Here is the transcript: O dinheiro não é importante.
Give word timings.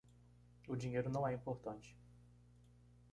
O 0.67 0.75
dinheiro 0.75 1.11
não 1.11 1.27
é 1.27 1.33
importante. 1.35 1.95